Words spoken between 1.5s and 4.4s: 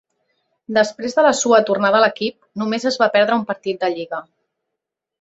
tornada a l'equip només es va perdre un partit de lliga.